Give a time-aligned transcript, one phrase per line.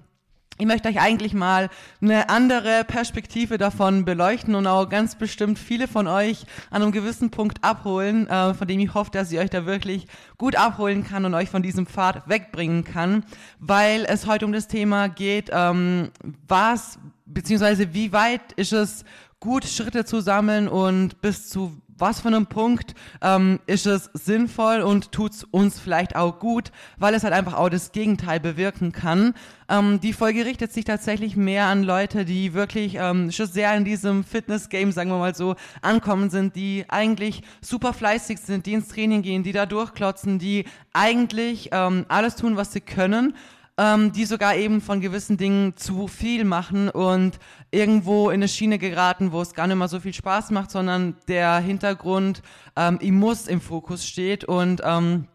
[0.62, 1.70] ich möchte euch eigentlich mal
[2.00, 7.32] eine andere Perspektive davon beleuchten und auch ganz bestimmt viele von euch an einem gewissen
[7.32, 10.06] Punkt abholen, äh, von dem ich hoffe, dass ich euch da wirklich
[10.38, 13.24] gut abholen kann und euch von diesem Pfad wegbringen kann,
[13.58, 16.12] weil es heute um das Thema geht, ähm,
[16.46, 19.04] was beziehungsweise wie weit ist es
[19.40, 24.80] gut, Schritte zu sammeln und bis zu was für einem Punkt ähm, ist es sinnvoll
[24.80, 28.90] und tut es uns vielleicht auch gut, weil es halt einfach auch das Gegenteil bewirken
[28.90, 29.34] kann.
[29.68, 33.84] Ähm, die Folge richtet sich tatsächlich mehr an Leute, die wirklich ähm, schon sehr in
[33.84, 38.88] diesem Fitness-Game, sagen wir mal so, ankommen sind, die eigentlich super fleißig sind, die ins
[38.88, 43.36] Training gehen, die da durchklotzen, die eigentlich ähm, alles tun, was sie können
[43.82, 47.38] ähm, die sogar eben von gewissen Dingen zu viel machen und
[47.72, 51.16] irgendwo in eine Schiene geraten, wo es gar nicht mehr so viel Spaß macht, sondern
[51.26, 52.42] der Hintergrund,
[52.76, 54.44] ähm, ich muss im Fokus steht.
[54.44, 55.26] Und ähm,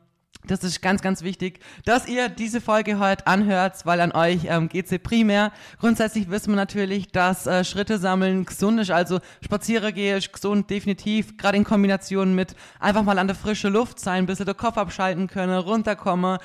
[0.46, 4.70] das ist ganz, ganz wichtig, dass ihr diese Folge heute anhört, weil an euch ähm,
[4.70, 5.52] geht sie primär.
[5.80, 10.70] Grundsätzlich wissen wir natürlich, dass äh, Schritte sammeln gesund ist, also Spazieren gehen ist gesund,
[10.70, 14.56] definitiv, gerade in Kombination mit einfach mal an der frische Luft sein, ein bisschen den
[14.56, 16.38] Kopf abschalten können, runterkommen,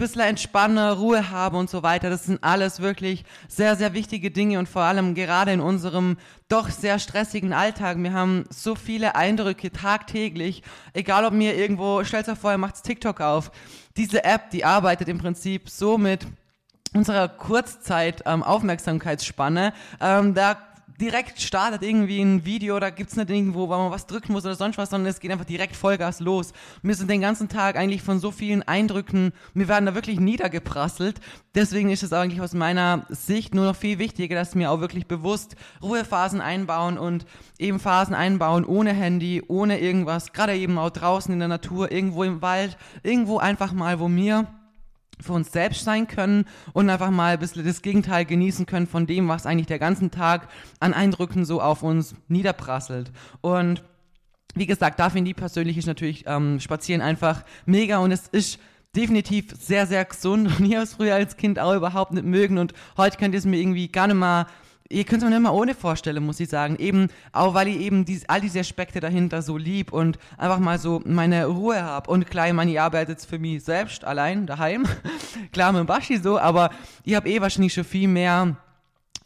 [0.00, 2.10] bisschen entspannen, Ruhe haben und so weiter.
[2.10, 6.16] Das sind alles wirklich sehr, sehr wichtige Dinge und vor allem gerade in unserem
[6.48, 7.98] doch sehr stressigen Alltag.
[7.98, 10.62] Wir haben so viele Eindrücke tagtäglich.
[10.92, 13.52] Egal ob mir irgendwo, stellt euch vor, ihr macht TikTok auf.
[13.96, 16.26] Diese App, die arbeitet im Prinzip so mit
[16.94, 19.72] unserer Kurzzeit ähm, Aufmerksamkeitsspanne.
[20.00, 20.56] Ähm, da
[21.00, 24.44] direkt startet irgendwie ein Video, da gibt es nicht irgendwo, wo man was drücken muss
[24.44, 26.52] oder sonst was, sondern es geht einfach direkt Vollgas los.
[26.82, 31.20] Wir sind den ganzen Tag eigentlich von so vielen Eindrücken, wir werden da wirklich niedergeprasselt.
[31.54, 35.06] Deswegen ist es eigentlich aus meiner Sicht nur noch viel wichtiger, dass wir auch wirklich
[35.06, 37.24] bewusst Ruhephasen einbauen und
[37.58, 42.24] eben Phasen einbauen ohne Handy, ohne irgendwas, gerade eben auch draußen in der Natur, irgendwo
[42.24, 44.46] im Wald, irgendwo einfach mal, wo mir
[45.22, 49.06] für uns selbst sein können und einfach mal ein bisschen das Gegenteil genießen können von
[49.06, 50.48] dem, was eigentlich der ganzen Tag
[50.80, 53.12] an Eindrücken so auf uns niederprasselt.
[53.40, 53.82] Und
[54.54, 58.58] wie gesagt, da finde ich persönlich ist natürlich ähm, Spazieren einfach mega und es ist
[58.96, 62.58] definitiv sehr, sehr gesund und ich habe es früher als Kind auch überhaupt nicht mögen
[62.58, 64.46] und heute könnt ihr es mir irgendwie gar nicht mal
[64.90, 66.76] ihr könnt es mir nicht mal ohne vorstellen, muss ich sagen.
[66.78, 70.78] Eben, auch weil ich eben dies, all diese Aspekte dahinter so lieb und einfach mal
[70.78, 72.10] so meine Ruhe habe.
[72.10, 74.86] Und klar, ich meine, ich arbeite jetzt für mich selbst allein daheim.
[75.52, 76.70] klar, mit dem Baschi so, aber
[77.04, 78.56] ich habe eh wahrscheinlich schon viel mehr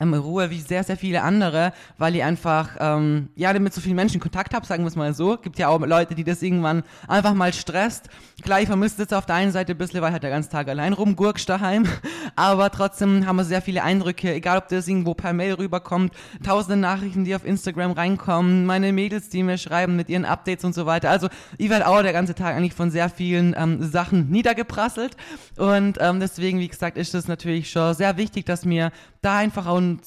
[0.02, 4.20] Ruhe wie sehr, sehr viele andere, weil ich einfach, ähm, ja, mit so vielen Menschen
[4.20, 5.36] Kontakt habe, sagen wir es mal so.
[5.36, 8.08] Gibt ja auch Leute, die das irgendwann einfach mal stresst.
[8.42, 10.68] Klar, ich vermisse jetzt auf der einen Seite ein bisschen, weil halt der ganze Tag
[10.68, 11.86] allein rumgurkst daheim.
[12.36, 16.12] Aber trotzdem haben wir sehr viele Eindrücke, egal ob das irgendwo per Mail rüberkommt,
[16.42, 20.74] tausende Nachrichten, die auf Instagram reinkommen, meine Mädels, die mir schreiben mit ihren Updates und
[20.74, 21.10] so weiter.
[21.10, 25.16] Also ich werde auch der ganze Tag eigentlich von sehr vielen ähm, Sachen niedergeprasselt.
[25.56, 28.90] Und ähm, deswegen, wie gesagt, ist es natürlich schon sehr wichtig, dass mir
[29.24, 30.00] da einfach auch ein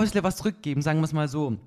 [0.00, 1.58] bisschen was zurückgeben, sagen wir es mal so.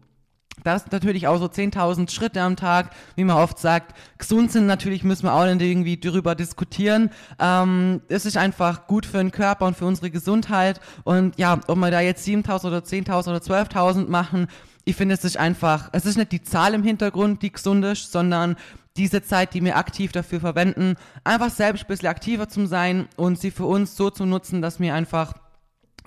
[0.63, 3.95] Das ist natürlich auch so 10.000 Schritte am Tag, wie man oft sagt.
[4.17, 7.11] Gesund sind natürlich, müssen wir auch nicht irgendwie darüber diskutieren.
[7.39, 10.81] Ähm, es ist einfach gut für den Körper und für unsere Gesundheit.
[11.03, 14.47] Und ja, ob wir da jetzt 7.000 oder 10.000 oder 12.000 machen,
[14.83, 18.11] ich finde, es ist einfach, es ist nicht die Zahl im Hintergrund, die gesund ist,
[18.11, 18.55] sondern
[18.95, 23.39] diese Zeit, die wir aktiv dafür verwenden, einfach selbst ein bisschen aktiver zu sein und
[23.39, 25.33] sie für uns so zu nutzen, dass wir einfach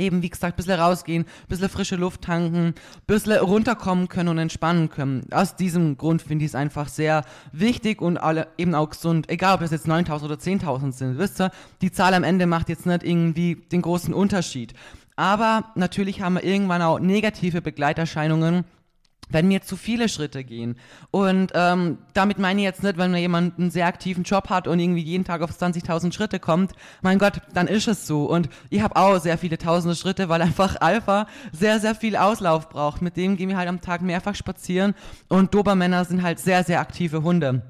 [0.00, 2.74] eben, wie gesagt, ein bisschen rausgehen, ein bisschen frische Luft tanken, ein
[3.06, 5.26] bisschen runterkommen können und entspannen können.
[5.30, 9.54] Aus diesem Grund finde ich es einfach sehr wichtig und alle eben auch gesund, egal
[9.54, 11.18] ob es jetzt 9000 oder 10.000 sind.
[11.18, 11.50] Wisst ihr,
[11.82, 14.74] die Zahl am Ende macht jetzt nicht irgendwie den großen Unterschied.
[15.16, 18.64] Aber natürlich haben wir irgendwann auch negative Begleiterscheinungen,
[19.30, 20.76] wenn mir zu viele Schritte gehen.
[21.10, 24.78] Und ähm, damit meine ich jetzt nicht, wenn jemand einen sehr aktiven Job hat und
[24.78, 26.72] irgendwie jeden Tag auf 20.000 Schritte kommt,
[27.02, 28.24] mein Gott, dann ist es so.
[28.24, 32.68] Und ich habe auch sehr viele tausende Schritte, weil einfach Alpha sehr, sehr viel Auslauf
[32.68, 33.02] braucht.
[33.02, 34.94] Mit dem gehen wir halt am Tag mehrfach spazieren
[35.28, 37.62] und Dobermänner sind halt sehr, sehr aktive Hunde.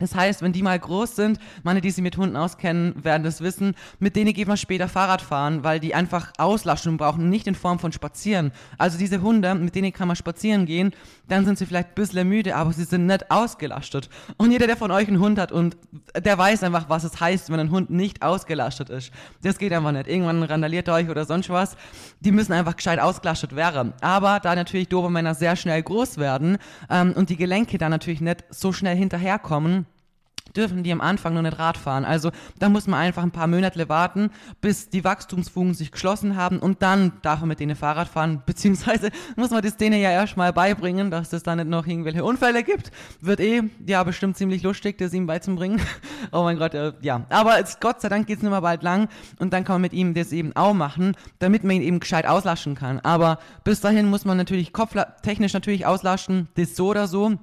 [0.00, 3.40] Das heißt, wenn die mal groß sind, meine, die sich mit Hunden auskennen, werden das
[3.40, 7.54] wissen, mit denen geht man später Fahrrad fahren, weil die einfach Auslaschung brauchen, nicht in
[7.54, 8.50] Form von Spazieren.
[8.76, 10.92] Also diese Hunde, mit denen kann man spazieren gehen,
[11.28, 14.08] dann sind sie vielleicht ein bisschen müde, aber sie sind nicht ausgelastet.
[14.36, 15.76] Und jeder, der von euch einen Hund hat und
[16.18, 19.10] der weiß einfach, was es heißt, wenn ein Hund nicht ausgelastet ist.
[19.42, 20.06] Das geht einfach nicht.
[20.06, 21.76] Irgendwann randaliert er euch oder sonst was.
[22.20, 23.94] Die müssen einfach gescheit ausgelastet werden.
[24.00, 26.58] Aber da natürlich Dobermänner sehr schnell groß werden
[26.90, 29.86] ähm, und die Gelenke dann natürlich nicht so schnell hinterherkommen,
[30.56, 32.04] dürfen die am Anfang noch nicht Rad fahren.
[32.04, 34.30] Also da muss man einfach ein paar Monate warten,
[34.60, 39.10] bis die Wachstumsfugen sich geschlossen haben und dann darf man mit denen Fahrrad fahren, beziehungsweise
[39.36, 42.90] muss man das denen ja erstmal beibringen, dass es da nicht noch irgendwelche Unfälle gibt.
[43.20, 45.80] Wird eh, ja, bestimmt ziemlich lustig, das ihm beizubringen.
[46.32, 47.26] oh mein Gott, äh, ja.
[47.30, 49.08] Aber es, Gott sei Dank geht's nicht mehr bald lang
[49.38, 52.26] und dann kann man mit ihm das eben auch machen, damit man ihn eben gescheit
[52.26, 53.00] auslaschen kann.
[53.00, 57.38] Aber bis dahin muss man natürlich kopftechnisch natürlich auslaschen, das so oder so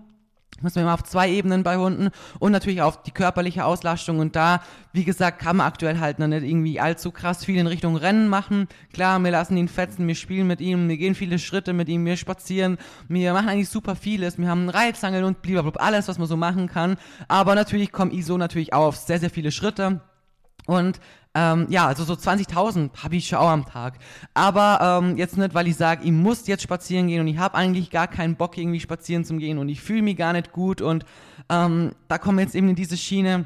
[0.61, 2.09] muss man immer auf zwei Ebenen bei Hunden
[2.39, 4.19] und natürlich auf die körperliche Auslastung.
[4.19, 4.61] Und da,
[4.93, 8.27] wie gesagt, kann man aktuell halt noch nicht irgendwie allzu krass viel in Richtung Rennen
[8.27, 8.67] machen.
[8.93, 12.05] Klar, wir lassen ihn fetzen, wir spielen mit ihm, wir gehen viele Schritte mit ihm,
[12.05, 12.77] wir spazieren,
[13.07, 14.37] wir machen eigentlich super vieles.
[14.37, 16.97] Wir haben einen Reizangel und blablabla, alles, was man so machen kann.
[17.27, 20.01] Aber natürlich kommt ISO natürlich auf sehr, sehr viele Schritte.
[20.67, 20.99] Und
[21.33, 23.99] ähm, ja, also so 20.000 habe ich schon auch am Tag.
[24.33, 27.55] Aber ähm, jetzt nicht, weil ich sage, ich muss jetzt spazieren gehen und ich habe
[27.55, 30.81] eigentlich gar keinen Bock, irgendwie spazieren zu gehen und ich fühle mich gar nicht gut
[30.81, 31.05] und
[31.49, 33.45] ähm, da kommen wir jetzt eben in diese Schiene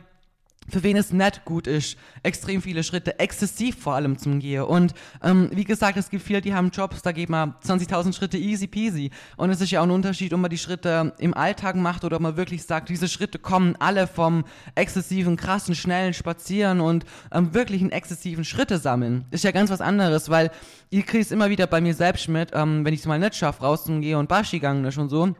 [0.68, 4.64] für wen es nicht gut ist, extrem viele Schritte, exzessiv vor allem zum Gehen.
[4.64, 8.38] Und ähm, wie gesagt, es gibt viele, die haben Jobs, da geht man 20.000 Schritte
[8.38, 9.12] easy peasy.
[9.38, 12.16] Und es ist ja auch ein Unterschied, ob man die Schritte im Alltag macht oder
[12.16, 17.54] ob man wirklich sagt, diese Schritte kommen alle vom exzessiven, krassen, schnellen Spazieren und ähm,
[17.54, 19.26] wirklichen exzessiven Schritte sammeln.
[19.32, 20.52] Ist ja ganz was anderes, weil
[20.90, 23.36] ihr kriegt es immer wieder bei mir selbst mit, ähm, wenn ich es mal nicht
[23.36, 25.36] schaffe, rauszugehen und Bashi gegangen ist und so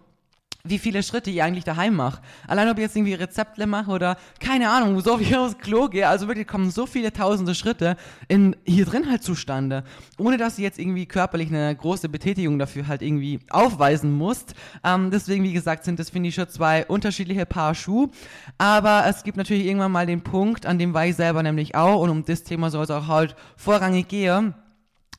[0.66, 2.22] wie viele Schritte ich eigentlich daheim mache.
[2.48, 5.88] Allein ob ich jetzt irgendwie Rezeptle mache oder keine Ahnung, so wie ich aufs Klo
[5.88, 6.08] gehe.
[6.08, 7.96] Also wirklich kommen so viele tausende Schritte
[8.28, 9.84] in hier drin halt zustande.
[10.18, 14.46] Ohne dass ich jetzt irgendwie körperlich eine große Betätigung dafür halt irgendwie aufweisen muss.
[14.84, 18.10] Ähm, deswegen, wie gesagt, sind das, finde ich, schon zwei unterschiedliche Paar Schuhe.
[18.58, 22.02] Aber es gibt natürlich irgendwann mal den Punkt, an dem war ich selber nämlich auch
[22.02, 24.54] und um das Thema soll es auch halt vorrangig gehen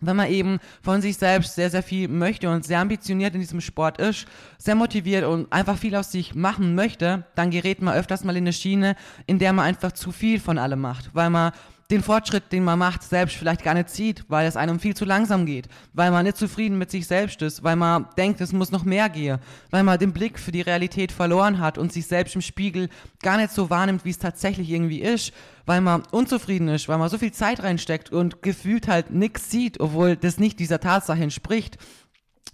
[0.01, 3.61] wenn man eben von sich selbst sehr, sehr viel möchte und sehr ambitioniert in diesem
[3.61, 4.27] Sport ist,
[4.59, 8.45] sehr motiviert und einfach viel aus sich machen möchte, dann gerät man öfters mal in
[8.45, 8.97] eine Schiene,
[9.27, 11.53] in der man einfach zu viel von allem macht, weil man
[11.91, 15.05] den Fortschritt, den man macht, selbst vielleicht gar nicht sieht, weil es einem viel zu
[15.05, 18.73] langsam geht, weil man nicht zufrieden mit sich selbst ist, weil man denkt, es muss
[18.73, 19.39] noch mehr gehen,
[19.71, 22.89] weil man den Blick für die Realität verloren hat und sich selbst im Spiegel
[23.23, 25.33] gar nicht so wahrnimmt, wie es tatsächlich irgendwie ist,
[25.65, 29.79] weil man unzufrieden ist, weil man so viel Zeit reinsteckt und gefühlt halt nichts sieht,
[29.79, 31.79] obwohl das nicht dieser Tatsache entspricht.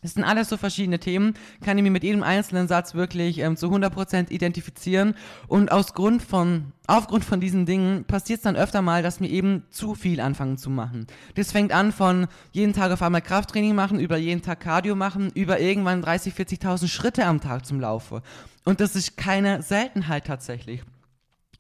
[0.02, 1.34] Das sind alles so verschiedene Themen,
[1.64, 5.14] kann ich mir mit jedem einzelnen Satz wirklich ähm, zu 100% identifizieren
[5.46, 9.31] und aus Grund von, aufgrund von diesen Dingen passiert es dann öfter mal, dass mir
[9.31, 11.06] eben zu viel anfangen zu machen.
[11.37, 15.31] Das fängt an von jeden Tag auf einmal Krafttraining machen, über jeden Tag Cardio machen,
[15.34, 18.22] über irgendwann 30, 40.000 Schritte am Tag zum Laufe.
[18.64, 20.82] Und das ist keine Seltenheit tatsächlich.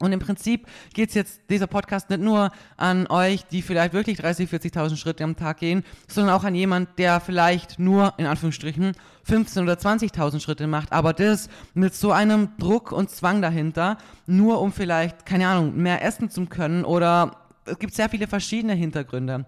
[0.02, 4.18] Und im Prinzip geht es jetzt dieser Podcast nicht nur an euch, die vielleicht wirklich
[4.18, 8.96] 30, 40.000 Schritte am Tag gehen, sondern auch an jemand, der vielleicht nur, in Anführungsstrichen,
[9.22, 13.96] 15 oder 20.000 Schritte macht, aber das mit so einem Druck und Zwang dahinter,
[14.26, 18.74] nur um vielleicht, keine Ahnung, mehr essen zu können oder es gibt sehr viele verschiedene
[18.74, 19.46] Hintergründe.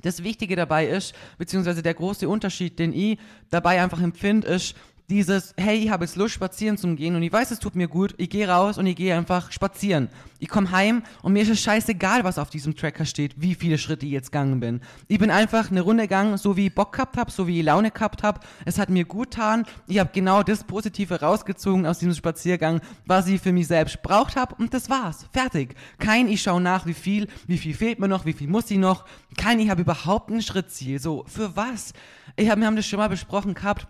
[0.00, 3.18] Das Wichtige dabei ist, beziehungsweise der große Unterschied, den ich
[3.50, 4.76] dabei einfach empfinde, ist,
[5.10, 7.88] dieses, hey, ich habe jetzt Lust, spazieren zu gehen und ich weiß, es tut mir
[7.88, 10.08] gut, ich gehe raus und ich gehe einfach spazieren.
[10.38, 13.78] Ich komme heim und mir ist es scheißegal, was auf diesem Tracker steht, wie viele
[13.78, 14.80] Schritte ich jetzt gegangen bin.
[15.08, 17.64] Ich bin einfach eine Runde gegangen, so wie ich Bock gehabt habe, so wie ich
[17.64, 18.40] Laune gehabt habe.
[18.64, 19.64] Es hat mir gut getan.
[19.86, 24.36] Ich habe genau das Positive rausgezogen aus diesem Spaziergang, was ich für mich selbst braucht
[24.36, 25.26] habe und das war's.
[25.32, 25.74] Fertig.
[25.98, 28.78] Kein, ich schaue nach, wie viel, wie viel fehlt mir noch, wie viel muss ich
[28.78, 29.04] noch.
[29.36, 30.98] Kein, ich habe überhaupt ein Schrittziel.
[30.98, 31.92] So, für was?
[32.36, 33.86] Ich hab, wir haben das schon mal besprochen gehabt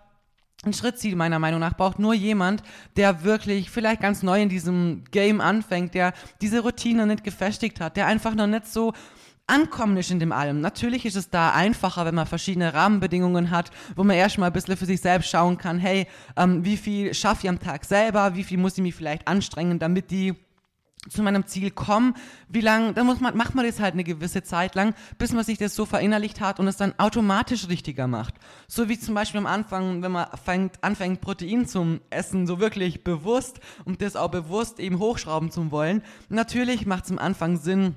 [0.64, 2.62] ein Schrittziel meiner Meinung nach braucht nur jemand,
[2.96, 7.96] der wirklich vielleicht ganz neu in diesem Game anfängt, der diese Routine nicht gefestigt hat,
[7.96, 8.92] der einfach noch nicht so
[9.46, 10.60] ankommen ist in dem allem.
[10.60, 14.76] Natürlich ist es da einfacher, wenn man verschiedene Rahmenbedingungen hat, wo man erstmal ein bisschen
[14.76, 16.06] für sich selbst schauen kann, hey,
[16.36, 19.78] ähm, wie viel schaffe ich am Tag selber, wie viel muss ich mich vielleicht anstrengen,
[19.78, 20.34] damit die
[21.08, 22.14] zu meinem Ziel kommen,
[22.48, 25.44] wie lange, dann muss man, macht man das halt eine gewisse Zeit lang, bis man
[25.44, 28.34] sich das so verinnerlicht hat und es dann automatisch richtiger macht.
[28.68, 33.04] So wie zum Beispiel am Anfang, wenn man fängt, anfängt, Protein zum Essen, so wirklich
[33.04, 36.02] bewusst und das auch bewusst eben hochschrauben zu wollen.
[36.28, 37.96] Natürlich macht es am Anfang Sinn,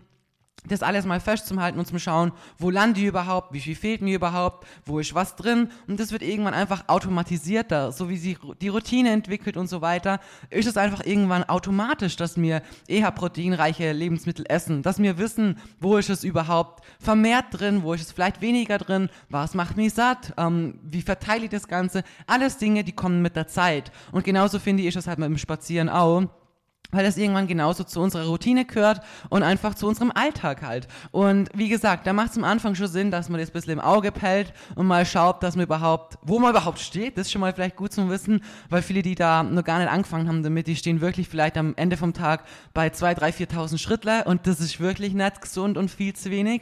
[0.66, 4.16] das alles mal festzuhalten und zum Schauen, wo lande ich überhaupt, wie viel fehlt mir
[4.16, 5.70] überhaupt, wo ist was drin.
[5.88, 10.20] Und das wird irgendwann einfach automatisierter, so wie sich die Routine entwickelt und so weiter,
[10.50, 15.98] ist es einfach irgendwann automatisch, dass wir eher proteinreiche Lebensmittel essen, dass wir wissen, wo
[15.98, 20.34] ist es überhaupt vermehrt drin, wo ist es vielleicht weniger drin, was macht mich satt,
[20.38, 23.92] ähm, wie verteile ich das Ganze, alles Dinge, die kommen mit der Zeit.
[24.12, 26.28] Und genauso finde ich es halt mit dem Spazieren auch
[26.91, 30.88] weil das irgendwann genauso zu unserer Routine gehört und einfach zu unserem Alltag halt.
[31.12, 33.74] Und wie gesagt, da macht es am Anfang schon Sinn, dass man das ein bisschen
[33.74, 37.17] im Auge pellt und mal schaut, dass man überhaupt, wo man überhaupt steht.
[37.17, 39.89] Das ist schon mal vielleicht gut zu wissen, weil viele, die da noch gar nicht
[39.89, 43.77] angefangen haben damit, die stehen wirklich vielleicht am Ende vom Tag bei 2.000, 3.000, 4.000
[43.77, 46.62] Schrittler und das ist wirklich nicht gesund und viel zu wenig.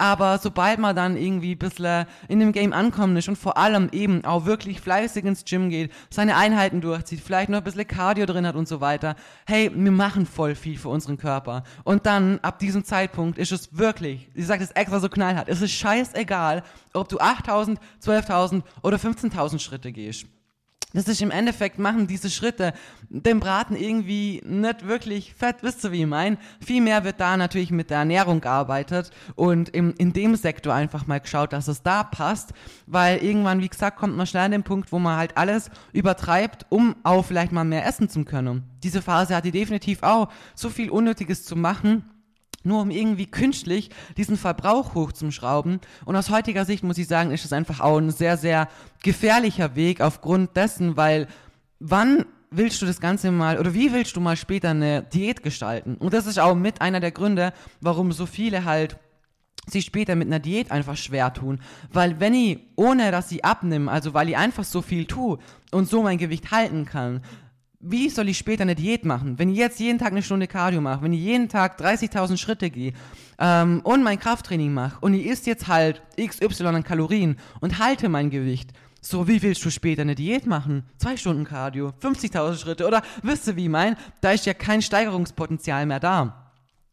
[0.00, 3.90] Aber sobald man dann irgendwie ein bisschen in dem Game ankommen ist und vor allem
[3.92, 8.24] eben auch wirklich fleißig ins Gym geht, seine Einheiten durchzieht, vielleicht noch ein bisschen Cardio
[8.24, 9.14] drin hat und so weiter,
[9.46, 11.64] hey, wir machen voll viel für unseren Körper.
[11.84, 15.60] Und dann, ab diesem Zeitpunkt, ist es wirklich, ich sage das extra so knallhart, es
[15.60, 16.62] ist scheißegal,
[16.94, 20.26] ob du 8000, 12.000 oder 15.000 Schritte gehst
[20.92, 22.72] das ist im Endeffekt machen diese Schritte
[23.08, 26.38] dem Braten irgendwie nicht wirklich fett, wisst ihr, wie ich mein?
[26.60, 31.20] Vielmehr wird da natürlich mit der Ernährung gearbeitet und im, in dem Sektor einfach mal
[31.20, 32.52] geschaut, dass es da passt,
[32.86, 36.66] weil irgendwann, wie gesagt, kommt man schnell an den Punkt, wo man halt alles übertreibt,
[36.70, 38.64] um auch vielleicht mal mehr essen zu können.
[38.82, 42.04] Diese Phase hat die definitiv auch, so viel Unnötiges zu machen,
[42.62, 45.80] nur um irgendwie künstlich diesen Verbrauch hochzuschrauben.
[46.04, 48.68] Und aus heutiger Sicht muss ich sagen, ist es einfach auch ein sehr, sehr
[49.02, 51.26] gefährlicher Weg aufgrund dessen, weil
[51.78, 55.96] wann willst du das Ganze mal oder wie willst du mal später eine Diät gestalten?
[55.96, 58.98] Und das ist auch mit einer der Gründe, warum so viele halt
[59.66, 61.60] sich später mit einer Diät einfach schwer tun.
[61.92, 65.38] Weil wenn ich, ohne dass ich abnehme, also weil ich einfach so viel tue
[65.70, 67.22] und so mein Gewicht halten kann,
[67.80, 69.38] wie soll ich später eine Diät machen?
[69.38, 72.70] Wenn ich jetzt jeden Tag eine Stunde Cardio mache, wenn ich jeden Tag 30.000 Schritte
[72.70, 72.92] gehe
[73.38, 78.10] ähm, und mein Krafttraining mache und ich isst jetzt halt XY an Kalorien und halte
[78.10, 78.72] mein Gewicht,
[79.02, 80.84] so, wie willst du später eine Diät machen?
[80.98, 83.96] Zwei Stunden Cardio, 50.000 Schritte oder wisst ihr, wie ich mein?
[84.20, 86.49] Da ist ja kein Steigerungspotenzial mehr da.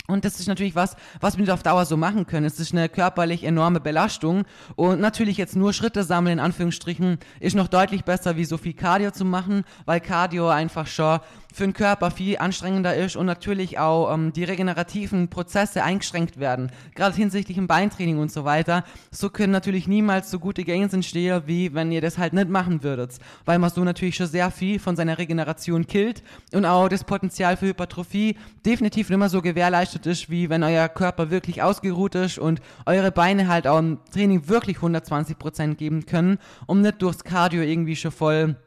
[0.09, 2.45] Und das ist natürlich was, was wir nicht auf Dauer so machen können.
[2.45, 4.45] Es ist eine körperlich enorme Belastung.
[4.77, 8.73] Und natürlich jetzt nur Schritte sammeln, in Anführungsstrichen, ist noch deutlich besser, wie so viel
[8.73, 11.19] Cardio zu machen, weil Cardio einfach schon
[11.57, 16.71] für den Körper viel anstrengender ist und natürlich auch ähm, die regenerativen Prozesse eingeschränkt werden.
[16.93, 18.83] Gerade hinsichtlich im Beintraining und so weiter.
[19.09, 22.83] So können natürlich niemals so gute Gains entstehen, wie wenn ihr das halt nicht machen
[22.83, 23.17] würdet.
[23.45, 26.21] Weil man so natürlich schon sehr viel von seiner Regeneration killt
[26.53, 30.87] und auch das Potenzial für Hypertrophie definitiv nicht mehr so gewährleistet ist, wie wenn euer
[30.87, 36.37] Körper wirklich ausgeruht ist und eure Beine halt auch im Training wirklich 120% geben können,
[36.67, 38.57] um nicht durchs Cardio irgendwie schon voll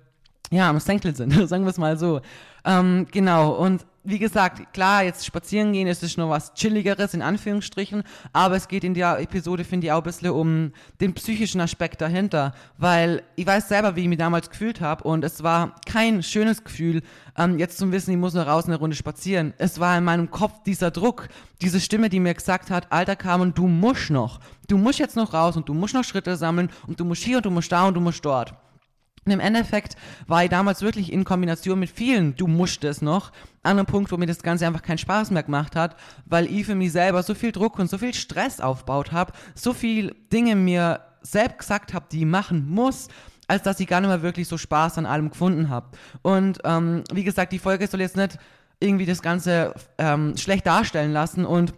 [0.51, 2.21] ja, am Senkel sind, sagen wir es mal so.
[2.65, 7.21] Ähm, genau, und wie gesagt, klar, jetzt spazieren gehen ist es nur was Chilligeres, in
[7.21, 8.03] Anführungsstrichen,
[8.33, 12.01] aber es geht in der Episode, finde ich, auch ein bisschen um den psychischen Aspekt
[12.01, 16.23] dahinter, weil ich weiß selber, wie ich mich damals gefühlt habe und es war kein
[16.23, 17.03] schönes Gefühl,
[17.37, 19.53] ähm, jetzt zu wissen, ich muss noch raus eine Runde spazieren.
[19.59, 21.29] Es war in meinem Kopf dieser Druck,
[21.61, 25.35] diese Stimme, die mir gesagt hat, alter Carmen, du musst noch, du musst jetzt noch
[25.35, 27.87] raus und du musst noch Schritte sammeln und du musst hier und du musst da
[27.87, 28.55] und du musst dort.
[29.27, 29.97] Und im Endeffekt
[30.27, 34.11] war ich damals wirklich in Kombination mit vielen, du musst es noch, an einem Punkt,
[34.11, 37.23] wo mir das Ganze einfach keinen Spaß mehr gemacht hat, weil ich für mich selber
[37.23, 41.93] so viel Druck und so viel Stress aufgebaut habe, so viel Dinge mir selbst gesagt
[41.93, 43.09] habe, die ich machen muss,
[43.47, 45.91] als dass ich gar nicht mehr wirklich so Spaß an allem gefunden habe.
[46.23, 48.39] Und ähm, wie gesagt, die Folge soll jetzt nicht
[48.79, 51.75] irgendwie das Ganze ähm, schlecht darstellen lassen und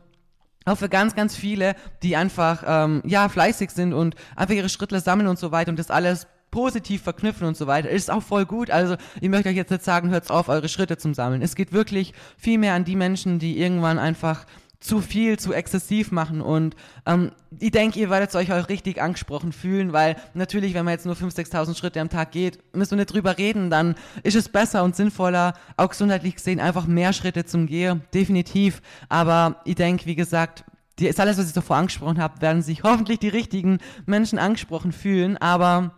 [0.64, 5.00] auch für ganz, ganz viele, die einfach ähm, ja fleißig sind und einfach ihre Schritte
[5.00, 8.46] sammeln und so weiter und das alles positiv verknüpfen und so weiter, ist auch voll
[8.46, 8.70] gut.
[8.70, 11.42] Also ich möchte euch jetzt nicht sagen, hört auf, eure Schritte zum Sammeln.
[11.42, 14.46] Es geht wirklich viel mehr an die Menschen, die irgendwann einfach
[14.82, 16.40] zu viel, zu exzessiv machen.
[16.40, 20.92] Und ähm, ich denke, ihr werdet euch auch richtig angesprochen fühlen, weil natürlich, wenn man
[20.92, 24.36] jetzt nur 5.000, 6.000 Schritte am Tag geht, müssen wir nicht drüber reden, dann ist
[24.36, 29.76] es besser und sinnvoller, auch gesundheitlich gesehen, einfach mehr Schritte zum Gehen, definitiv, aber ich
[29.76, 30.64] denke, wie gesagt,
[30.98, 34.92] die, ist alles, was ich zuvor angesprochen habe, werden sich hoffentlich die richtigen Menschen angesprochen
[34.92, 35.92] fühlen, aber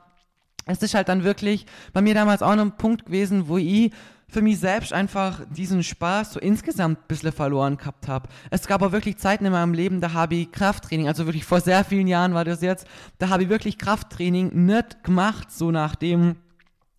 [0.67, 3.93] es ist halt dann wirklich bei mir damals auch ein Punkt gewesen, wo ich
[4.29, 8.29] für mich selbst einfach diesen Spaß so insgesamt ein bisschen verloren gehabt habe.
[8.51, 11.61] Es gab auch wirklich Zeiten in meinem Leben, da habe ich Krafttraining, also wirklich vor
[11.61, 12.87] sehr vielen Jahren war das jetzt,
[13.19, 16.37] da habe ich wirklich Krafttraining nicht gemacht, so nach dem,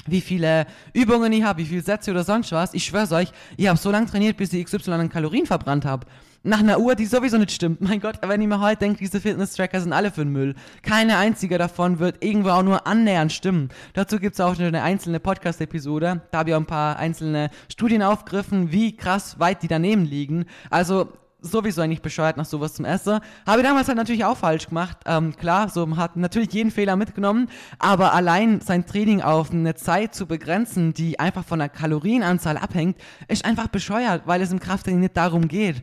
[0.06, 2.74] wie viele Übungen ich habe, wie viele Sätze oder sonst was.
[2.74, 6.06] Ich schwör's euch, ich habe so lange trainiert, bis ich XY an Kalorien verbrannt habe
[6.46, 7.82] nach einer Uhr, die sowieso nicht stimmt.
[7.82, 10.56] Mein Gott, wenn ich mir heute denke, diese Fitness-Tracker sind alle für den Müll.
[10.84, 13.70] Keine einzige davon wird irgendwo auch nur annähernd stimmen.
[13.94, 16.22] Dazu gibt es auch eine einzelne Podcast-Episode.
[16.32, 20.46] Da habe ich auch ein paar einzelne Studien aufgegriffen, wie krass weit die daneben liegen.
[20.70, 21.10] Also
[21.42, 23.20] sowieso eigentlich bescheuert nach sowas zum Essen.
[23.48, 24.98] Habe ich damals halt natürlich auch falsch gemacht.
[25.06, 27.50] Ähm, klar, so hat natürlich jeden Fehler mitgenommen,
[27.80, 32.98] aber allein sein Training auf eine Zeit zu begrenzen, die einfach von der Kalorienanzahl abhängt,
[33.28, 35.82] ist einfach bescheuert, weil es im Krafttraining nicht darum geht.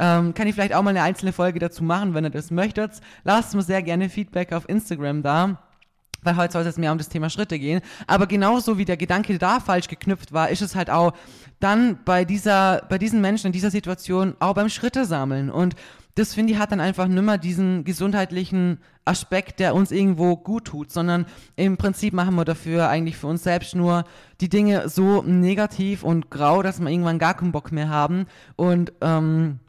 [0.00, 2.92] Ähm, kann ich vielleicht auch mal eine einzelne Folge dazu machen, wenn ihr das möchtet.
[3.22, 5.58] Lasst mir sehr gerne Feedback auf Instagram da
[6.22, 7.80] weil heute soll es mehr um das Thema Schritte gehen.
[8.06, 11.12] Aber genauso wie der Gedanke da falsch geknüpft war, ist es halt auch
[11.60, 15.50] dann bei dieser, bei diesen Menschen in dieser Situation auch beim Schritte sammeln.
[15.50, 15.76] Und
[16.16, 20.90] das finde ich hat dann einfach nimmer diesen gesundheitlichen Aspekt, der uns irgendwo gut tut,
[20.90, 21.26] sondern
[21.56, 24.04] im Prinzip machen wir dafür eigentlich für uns selbst nur
[24.40, 28.26] die Dinge so negativ und grau, dass wir irgendwann gar keinen Bock mehr haben
[28.56, 29.60] und ähm,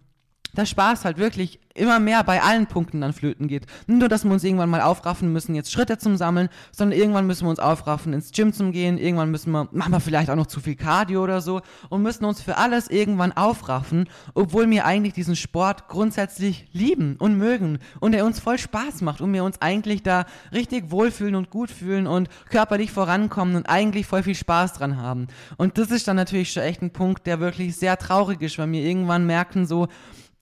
[0.56, 3.66] der Spaß halt wirklich immer mehr bei allen Punkten dann flöten geht.
[3.88, 7.46] Nur, dass wir uns irgendwann mal aufraffen müssen, jetzt Schritte zum Sammeln, sondern irgendwann müssen
[7.46, 10.48] wir uns aufraffen, ins Gym zum Gehen, irgendwann müssen wir, machen wir vielleicht auch noch
[10.48, 15.14] zu viel Cardio oder so und müssen uns für alles irgendwann aufraffen, obwohl wir eigentlich
[15.14, 19.62] diesen Sport grundsätzlich lieben und mögen und er uns voll Spaß macht und wir uns
[19.62, 24.74] eigentlich da richtig wohlfühlen und gut fühlen und körperlich vorankommen und eigentlich voll viel Spaß
[24.74, 25.28] dran haben.
[25.58, 28.72] Und das ist dann natürlich schon echt ein Punkt, der wirklich sehr traurig ist, weil
[28.72, 29.88] wir irgendwann merken so,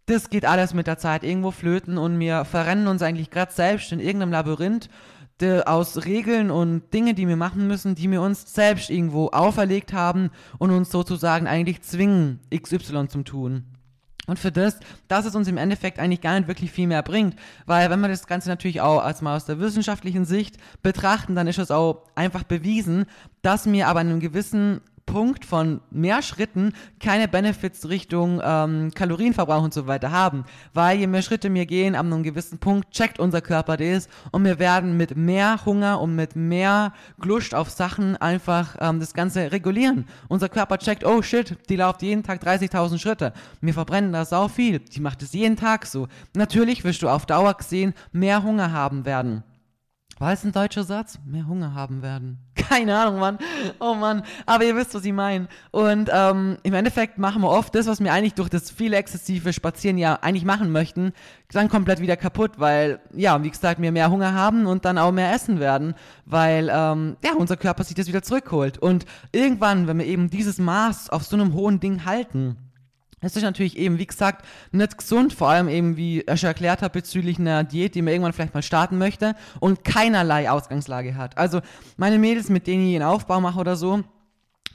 [0.10, 3.92] das geht alles mit der Zeit irgendwo flöten und wir verrennen uns eigentlich gerade selbst
[3.92, 4.90] in irgendeinem Labyrinth
[5.66, 10.32] aus Regeln und Dinge, die wir machen müssen, die wir uns selbst irgendwo auferlegt haben
[10.58, 13.64] und uns sozusagen eigentlich zwingen, XY zu tun.
[14.28, 17.36] Und für das, dass es uns im Endeffekt eigentlich gar nicht wirklich viel mehr bringt.
[17.66, 21.48] Weil wenn wir das Ganze natürlich auch als mal aus der wissenschaftlichen Sicht betrachten, dann
[21.48, 23.06] ist es auch einfach bewiesen,
[23.42, 29.74] dass wir aber einen gewissen Punkt von mehr Schritten keine Benefits Richtung ähm, Kalorienverbrauch und
[29.74, 30.46] so weiter haben.
[30.74, 34.46] Weil je mehr Schritte wir gehen, an einem gewissen Punkt checkt unser Körper das und
[34.46, 39.52] wir werden mit mehr Hunger und mit mehr Lust auf Sachen einfach ähm, das Ganze
[39.52, 40.06] regulieren.
[40.28, 43.34] Unser Körper checkt, oh shit, die läuft jeden Tag 30.000 Schritte.
[43.62, 44.80] Wir verbrennen da sau viel.
[44.80, 46.08] Die macht es jeden Tag so.
[46.36, 49.44] Natürlich wirst du auf Dauer gesehen mehr Hunger haben werden.
[50.20, 51.18] War es ein deutscher Satz?
[51.26, 52.49] Mehr Hunger haben werden.
[52.70, 53.40] Keine Ahnung, Mann.
[53.80, 54.22] Oh Mann.
[54.46, 55.48] Aber ihr wisst, was ich meine.
[55.72, 59.54] Und ähm, im Endeffekt machen wir oft das, was wir eigentlich durch das viele exzessive
[59.54, 61.14] Spazieren ja eigentlich machen möchten,
[61.52, 65.12] dann komplett wieder kaputt, weil, ja, wie gesagt, wir mehr Hunger haben und dann auch
[65.12, 65.96] mehr essen werden,
[66.26, 68.78] weil, ähm, ja, unser Körper sich das wieder zurückholt.
[68.78, 72.56] Und irgendwann, wenn wir eben dieses Maß auf so einem hohen Ding halten,
[73.22, 76.94] es ist natürlich eben, wie gesagt, nicht gesund, vor allem eben, wie schon erklärt hat,
[76.94, 81.38] bezüglich einer Diät, die man irgendwann vielleicht mal starten möchte und keinerlei Ausgangslage hat.
[81.38, 81.62] Also
[81.98, 84.04] meine Mädels, mit denen ich einen Aufbau mache oder so,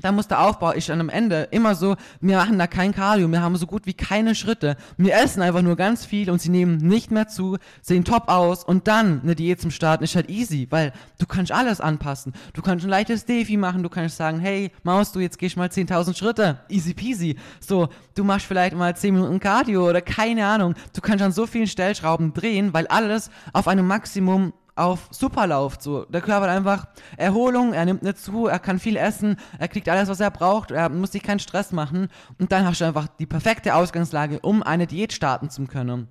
[0.00, 3.28] da muss der Aufbau ist dann am Ende immer so, wir machen da kein Cardio,
[3.28, 4.76] wir haben so gut wie keine Schritte.
[4.96, 8.64] Wir essen einfach nur ganz viel und sie nehmen nicht mehr zu, sehen top aus
[8.64, 12.32] und dann eine Diät zum Starten ist halt easy, weil du kannst alles anpassen.
[12.52, 15.68] Du kannst ein leichtes Defi machen, du kannst sagen, hey, Maus, du jetzt gehst mal
[15.68, 17.36] 10.000 Schritte, easy peasy.
[17.60, 20.74] So, du machst vielleicht mal 10 Minuten Cardio oder keine Ahnung.
[20.92, 25.82] Du kannst an so vielen Stellschrauben drehen, weil alles auf einem Maximum auf super läuft.
[25.82, 26.04] So.
[26.04, 29.88] Der Körper hat einfach Erholung, er nimmt nicht zu, er kann viel essen, er kriegt
[29.88, 32.08] alles, was er braucht, er muss sich keinen Stress machen
[32.38, 36.08] und dann hast du einfach die perfekte Ausgangslage, um eine Diät starten zu können.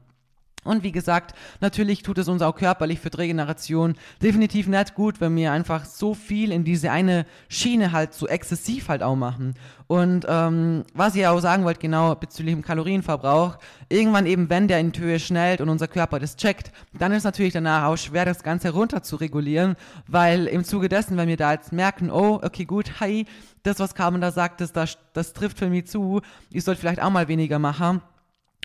[0.64, 5.22] Und wie gesagt, natürlich tut es uns auch körperlich für die Regeneration definitiv nicht gut,
[5.22, 9.56] wenn wir einfach so viel in diese eine Schiene halt so exzessiv halt auch machen.
[9.88, 13.58] Und ähm, was ich auch sagen wollte, genau bezüglich dem Kalorienverbrauch,
[13.90, 17.26] irgendwann eben, wenn der in die Höhe schnellt und unser Körper das checkt, dann ist
[17.26, 19.76] natürlich danach auch schwer, das Ganze runter zu regulieren,
[20.08, 23.26] weil im Zuge dessen, wenn wir da jetzt merken, oh, okay, gut, hi,
[23.64, 27.02] das, was Carmen da sagt, das, das, das trifft für mich zu, ich sollte vielleicht
[27.02, 28.02] auch mal weniger machen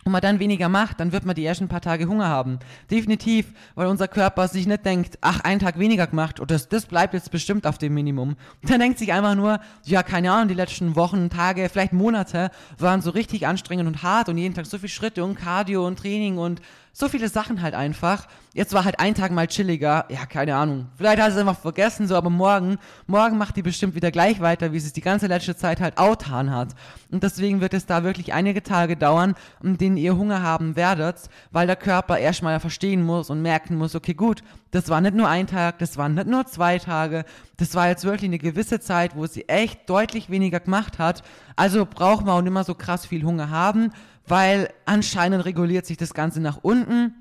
[0.05, 2.59] und man dann weniger macht, dann wird man die ersten paar Tage Hunger haben.
[2.91, 6.87] Definitiv, weil unser Körper sich nicht denkt, ach, einen Tag weniger gemacht und das, das
[6.87, 8.37] bleibt jetzt bestimmt auf dem Minimum.
[8.63, 13.03] Dann denkt sich einfach nur, ja, keine Ahnung, die letzten Wochen, Tage, vielleicht Monate waren
[13.03, 16.39] so richtig anstrengend und hart und jeden Tag so viele Schritte und Cardio und Training
[16.39, 16.61] und
[16.92, 18.27] so viele Sachen halt einfach.
[18.55, 20.07] Jetzt war halt ein Tag mal chilliger.
[20.09, 20.88] Ja, keine Ahnung.
[20.96, 24.40] Vielleicht hat sie es einfach vergessen, so, aber morgen, morgen macht die bestimmt wieder gleich
[24.40, 26.74] weiter, wie sie es die ganze letzte Zeit halt autan hat.
[27.11, 31.29] Und deswegen wird es da wirklich einige Tage dauern, in denen ihr Hunger haben werdet,
[31.51, 35.29] weil der Körper erstmal verstehen muss und merken muss, okay, gut, das war nicht nur
[35.29, 37.24] ein Tag, das waren nicht nur zwei Tage,
[37.57, 41.22] das war jetzt wirklich eine gewisse Zeit, wo sie echt deutlich weniger gemacht hat.
[41.57, 43.92] Also braucht man auch nicht mehr so krass viel Hunger haben,
[44.29, 47.14] weil anscheinend reguliert sich das Ganze nach unten.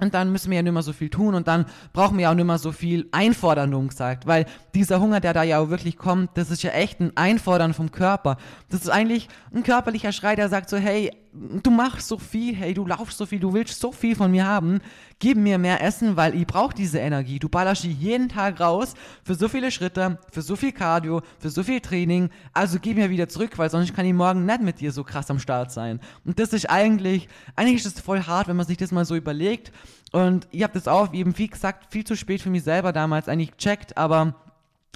[0.00, 2.30] Und dann müssen wir ja nicht mehr so viel tun und dann brauchen wir ja
[2.30, 5.98] auch nicht mehr so viel Einforderung gesagt, weil dieser Hunger, der da ja auch wirklich
[5.98, 8.38] kommt, das ist ja echt ein Einfordern vom Körper.
[8.70, 12.72] Das ist eigentlich ein körperlicher Schrei, der sagt so, hey, du machst so viel, hey,
[12.72, 14.80] du laufst so viel, du willst so viel von mir haben,
[15.20, 17.38] gib mir mehr Essen, weil ich brauche diese Energie.
[17.38, 21.50] Du ballerst die jeden Tag raus für so viele Schritte, für so viel Cardio, für
[21.50, 24.80] so viel Training, also gib mir wieder zurück, weil sonst kann ich morgen nicht mit
[24.80, 26.00] dir so krass am Start sein.
[26.24, 29.14] Und das ist eigentlich, eigentlich ist es voll hart, wenn man sich das mal so
[29.14, 29.70] überlegt.
[30.10, 33.28] Und ich habe das auch, eben wie gesagt, viel zu spät für mich selber damals
[33.28, 34.34] eigentlich gecheckt, aber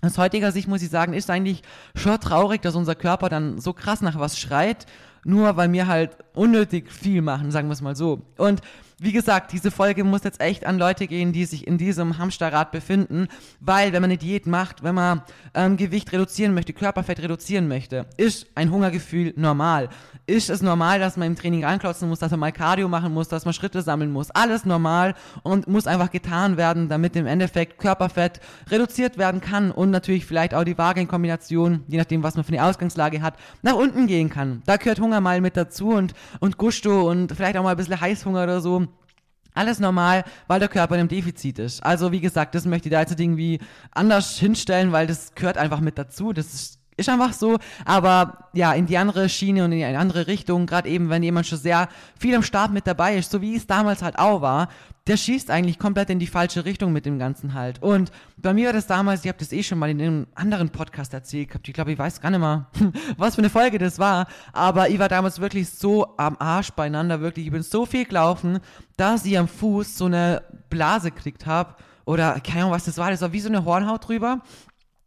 [0.03, 1.63] aus heutiger Sicht muss ich sagen, ist eigentlich
[1.95, 4.87] schon traurig, dass unser Körper dann so krass nach was schreit,
[5.25, 8.23] nur weil wir halt unnötig viel machen, sagen wir es mal so.
[8.37, 8.61] Und
[9.05, 12.73] wie gesagt, diese Folge muss jetzt echt an Leute gehen, die sich in diesem Hamsterrad
[12.73, 13.29] befinden,
[13.61, 18.07] weil wenn man eine Diät macht, wenn man ähm, Gewicht reduzieren möchte, Körperfett reduzieren möchte,
[18.17, 19.90] ist ein Hungergefühl normal.
[20.27, 23.29] Ist es normal, dass man im Training ranklotzen muss, dass man mal Cardio machen muss,
[23.29, 24.31] dass man Schritte sammeln muss.
[24.31, 28.40] Alles normal und muss einfach getan werden, damit im Endeffekt Körperfett
[28.71, 32.45] reduziert werden kann und natürlich vielleicht auch die Waage in Kombination, je nachdem, was man
[32.45, 34.62] für eine Ausgangslage hat, nach unten gehen kann.
[34.64, 38.01] Da gehört Hunger mal mit dazu und, und Gusto und vielleicht auch mal ein bisschen
[38.01, 38.87] Heißhunger oder so.
[39.55, 41.83] Alles normal, weil der Körper einem Defizit ist.
[41.83, 43.61] Also wie gesagt, das möchte ich da jetzt irgendwie
[43.93, 46.33] anders hinstellen, weil das gehört einfach mit dazu.
[46.33, 50.26] Das ist ist einfach so, aber ja, in die andere Schiene und in eine andere
[50.26, 53.57] Richtung, gerade eben, wenn jemand schon sehr viel am Start mit dabei ist, so wie
[53.57, 54.68] es damals halt auch war,
[55.07, 57.83] der schießt eigentlich komplett in die falsche Richtung mit dem Ganzen halt.
[57.83, 60.70] Und bei mir war das damals, ich habe das eh schon mal in einem anderen
[60.70, 62.66] Podcast erzählt gehabt, ich glaube, ich weiß gar nicht mehr,
[63.18, 67.20] was für eine Folge das war, aber ich war damals wirklich so am Arsch beieinander,
[67.20, 68.61] wirklich, ich bin so viel gelaufen,
[68.96, 71.74] dass ich am Fuß so eine Blase gekriegt habe,
[72.07, 74.42] oder keine Ahnung, was das war, das war wie so eine Hornhaut drüber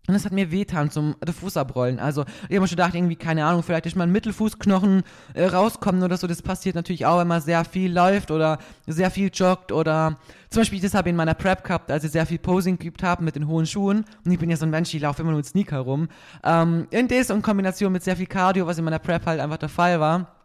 [0.07, 1.99] und es hat mir wehtan zum Fuß abrollen.
[1.99, 6.01] Also, ich habe mir schon gedacht, irgendwie, keine Ahnung, vielleicht ist mein Mittelfußknochen äh, rauskommen
[6.01, 6.27] oder so.
[6.27, 10.17] Das passiert natürlich auch, wenn man sehr viel läuft oder sehr viel joggt oder
[10.49, 13.03] zum Beispiel, das habe ich in meiner Prep gehabt, als ich sehr viel Posing geübt
[13.03, 14.05] habe mit den hohen Schuhen.
[14.23, 16.07] Und ich bin ja so ein Mensch, ich laufe immer nur mit Sneaker rum.
[16.43, 19.57] Ähm, in das und Kombination mit sehr viel Cardio, was in meiner Prep halt einfach
[19.57, 20.36] der Fall war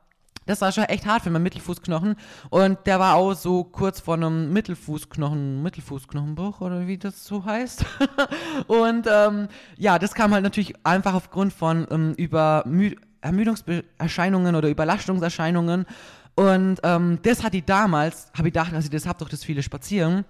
[0.46, 2.16] das war schon echt hart für meinen Mittelfußknochen.
[2.50, 7.84] Und der war auch so kurz vor einem Mittelfußknochen, Mittelfußknochenbruch oder wie das so heißt.
[8.66, 12.64] und ähm, ja, das kam halt natürlich einfach aufgrund von ähm, über
[13.20, 15.86] Ermüdungserscheinungen oder Überlastungserscheinungen.
[16.34, 19.44] Und ähm, das hatte ich damals, habe ich gedacht, dass ich das habe, doch das
[19.44, 20.24] viele Spazieren.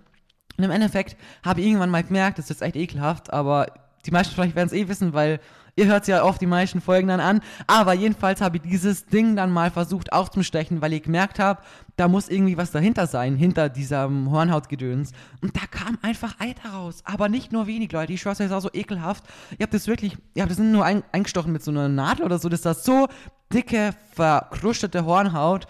[0.59, 3.67] Und im Endeffekt habe ich irgendwann mal gemerkt, das ist echt ekelhaft, aber
[4.05, 5.41] die meisten vielleicht werden es eh wissen, weil
[5.75, 7.41] Ihr hört ja oft die meisten Folgen dann an.
[7.67, 11.63] Aber jedenfalls habe ich dieses Ding dann mal versucht aufzustechen, weil ich gemerkt habe,
[11.97, 15.13] da muss irgendwie was dahinter sein, hinter diesem Hornhautgedöns.
[15.41, 17.03] Und da kam einfach Eiter raus.
[17.05, 18.13] Aber nicht nur wenig, Leute.
[18.13, 19.25] Ich schwör's euch, das auch so ekelhaft.
[19.59, 22.39] Ihr habt das wirklich, ihr habt das nur ein, eingestochen mit so einer Nadel oder
[22.39, 22.51] so.
[22.51, 23.09] Das ist so
[23.53, 25.67] dicke, verkrustete Hornhaut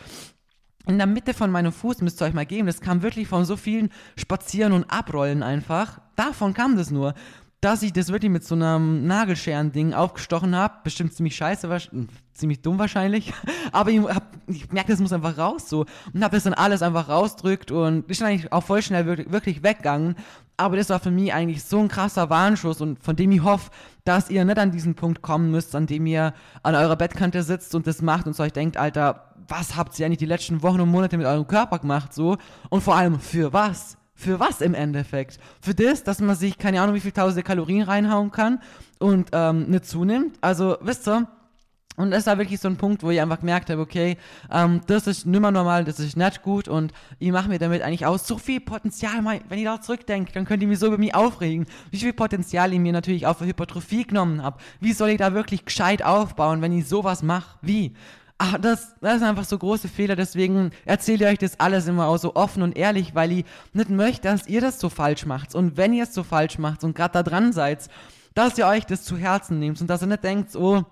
[0.87, 2.67] in der Mitte von meinem Fuß müsst ihr euch mal geben.
[2.67, 6.01] Das kam wirklich von so vielen Spazieren und Abrollen einfach.
[6.17, 7.15] Davon kam das nur
[7.63, 10.75] dass ich das wirklich mit so einem Nagelscheren-Ding aufgestochen habe.
[10.83, 11.71] Bestimmt ziemlich scheiße,
[12.35, 13.33] ziemlich dumm wahrscheinlich.
[13.73, 14.01] Aber ich,
[14.49, 15.87] ich merke, das muss einfach raus so.
[16.13, 19.63] Und habe das dann alles einfach rausdrückt und ist eigentlich auch voll schnell wirklich, wirklich
[19.63, 20.17] weggegangen.
[20.57, 23.71] Aber das war für mich eigentlich so ein krasser Warnschuss und von dem ich hoffe,
[24.05, 27.77] dass ihr nicht an diesen Punkt kommen müsst, an dem ihr an eurer Bettkante sitzt
[27.77, 30.81] und das macht und so euch denkt, Alter, was habt ihr eigentlich die letzten Wochen
[30.81, 32.39] und Monate mit eurem Körper gemacht so?
[32.71, 33.97] Und vor allem, für was?
[34.15, 35.39] Für was im Endeffekt?
[35.61, 38.61] Für das, dass man sich keine Ahnung, wie viel tausende Kalorien reinhauen kann
[38.99, 40.37] und ähm, nicht zunimmt.
[40.41, 41.27] Also, wisst ihr,
[41.97, 44.17] und das war wirklich so ein Punkt, wo ich einfach gemerkt habe, okay,
[44.51, 48.07] ähm, das ist nimmer normal, das ist nicht gut und ich mache mir damit eigentlich
[48.07, 51.15] aus so viel Potenzial, wenn ich da zurückdenke, dann könnt ihr mich so über mich
[51.15, 54.59] aufregen, wie viel Potenzial ich mir natürlich auch für Hypertrophie genommen habe.
[54.81, 57.59] Wie soll ich da wirklich gescheit aufbauen, wenn ich sowas mache?
[57.61, 57.93] Wie?
[58.45, 62.09] Ach, das, das sind einfach so große Fehler, deswegen erzähle ich euch das alles immer
[62.09, 65.55] auch so offen und ehrlich, weil ich nicht möchte, dass ihr das so falsch macht.
[65.55, 67.89] Und wenn ihr es so falsch macht und gerade da dran seid,
[68.35, 70.83] dass ihr euch das zu Herzen nehmt und dass ihr nicht denkt, oh,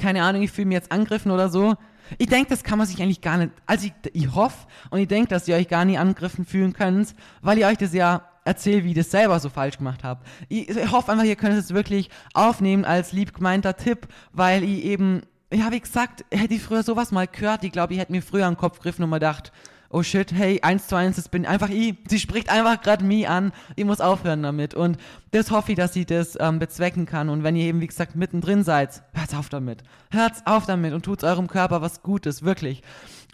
[0.00, 1.76] keine Ahnung, ich fühle mich jetzt angegriffen oder so.
[2.18, 5.06] Ich denke, das kann man sich eigentlich gar nicht, also ich, ich hoffe und ich
[5.06, 8.82] denke, dass ihr euch gar nicht angegriffen fühlen könnt, weil ihr euch das ja erzählt,
[8.82, 10.26] wie ich das selber so falsch gemacht habt.
[10.48, 14.82] Ich, ich hoffe einfach, ihr könnt es wirklich aufnehmen als lieb gemeinter Tipp, weil ich
[14.82, 18.22] eben ja, wie gesagt, hätte ich früher sowas mal gehört, ich glaube, ich hätte mir
[18.22, 19.52] früher den Kopf gegriffen und mal gedacht,
[19.92, 21.94] oh shit, hey, eins zu eins, das bin einfach ich.
[22.08, 23.52] Sie spricht einfach gerade mich an.
[23.76, 24.74] Ich muss aufhören damit.
[24.74, 24.96] Und
[25.32, 27.28] das hoffe ich, dass sie das ähm, bezwecken kann.
[27.28, 29.82] Und wenn ihr eben, wie gesagt, mittendrin seid, hört auf damit.
[30.10, 32.82] Hört auf damit und tut eurem Körper was Gutes, wirklich.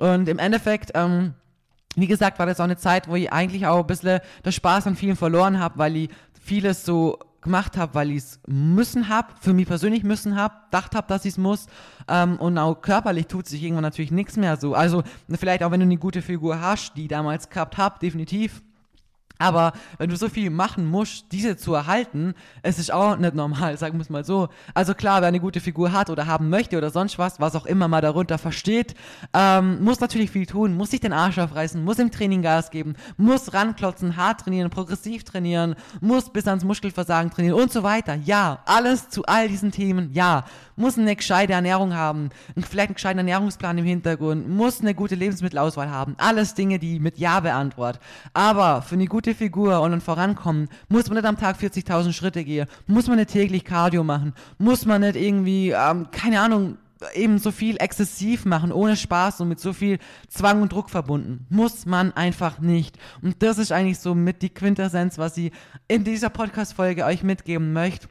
[0.01, 1.35] Und im Endeffekt, ähm,
[1.95, 4.89] wie gesagt, war das auch eine Zeit, wo ich eigentlich auch ein bisschen das Spaß
[4.89, 6.11] an vielen verloren habe, weil ich
[6.43, 10.95] vieles so gemacht habe, weil ich es müssen habe, für mich persönlich müssen habe, dacht
[10.95, 11.67] habe, dass ich es muss.
[12.07, 14.75] Ähm, und auch körperlich tut sich irgendwann natürlich nichts mehr so.
[14.75, 18.63] Also vielleicht auch wenn du eine gute Figur hast, die damals gehabt habe, definitiv.
[19.39, 23.79] Aber wenn du so viel machen musst, diese zu erhalten, es ist auch nicht normal,
[23.79, 24.49] sagen wir es mal so.
[24.75, 27.67] Also klar, wer eine gute Figur hat oder haben möchte oder sonst was, was auch
[27.67, 28.95] immer mal darunter versteht,
[29.33, 32.95] ähm, muss natürlich viel tun, muss sich den Arsch aufreißen, muss im Training Gas geben,
[33.17, 38.15] muss ranklotzen, hart trainieren, progressiv trainieren, muss bis ans Muskelversagen trainieren und so weiter.
[38.15, 40.45] Ja, alles zu all diesen Themen, ja.
[40.77, 45.91] Muss eine gescheite Ernährung haben, vielleicht einen gescheiten Ernährungsplan im Hintergrund, muss eine gute Lebensmittelauswahl
[45.91, 46.15] haben.
[46.19, 48.01] Alles Dinge, die mit Ja beantwortet.
[48.33, 52.15] Aber für eine gute gute Figur und ein Vorankommen, muss man nicht am Tag 40.000
[52.15, 56.79] Schritte gehen, muss man nicht täglich Cardio machen, muss man nicht irgendwie, ähm, keine Ahnung,
[57.13, 61.47] eben so viel exzessiv machen, ohne Spaß und mit so viel Zwang und Druck verbunden.
[61.51, 62.99] Muss man einfach nicht.
[63.21, 65.53] Und das ist eigentlich so mit die Quintessenz, was ich
[65.89, 68.09] in dieser Podcast-Folge euch mitgeben möchte.